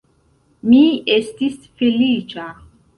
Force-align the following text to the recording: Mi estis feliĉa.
Mi 0.69 0.81
estis 1.19 1.63
feliĉa. 1.83 2.53